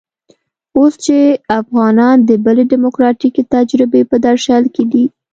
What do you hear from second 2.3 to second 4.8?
بلې ډيموکراتيکې تجربې په درشل